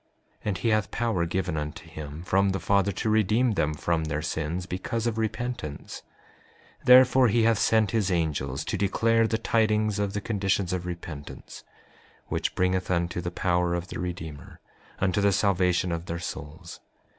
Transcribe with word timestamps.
5:11 0.37 0.37
And 0.45 0.57
he 0.57 0.69
hath 0.69 0.89
power 0.89 1.25
given 1.27 1.55
unto 1.55 1.87
him 1.87 2.23
from 2.23 2.49
the 2.53 2.59
Father 2.59 2.91
to 2.91 3.09
redeem 3.11 3.51
them 3.51 3.75
from 3.75 4.05
their 4.05 4.23
sins 4.23 4.65
because 4.65 5.05
of 5.05 5.19
repentance; 5.19 6.01
therefore 6.83 7.27
he 7.27 7.43
hath 7.43 7.59
sent 7.59 7.91
his 7.91 8.09
angels 8.09 8.65
to 8.65 8.77
declare 8.79 9.27
the 9.27 9.37
tidings 9.37 9.99
of 9.99 10.13
the 10.13 10.19
conditions 10.19 10.73
of 10.73 10.87
repentance, 10.87 11.63
which 12.29 12.55
bringeth 12.55 12.89
unto 12.89 13.21
the 13.21 13.29
power 13.29 13.75
of 13.75 13.89
the 13.89 13.99
Redeemer, 13.99 14.59
unto 14.97 15.21
the 15.21 15.31
salvation 15.31 15.91
of 15.91 16.07
their 16.07 16.17
souls. 16.17 16.79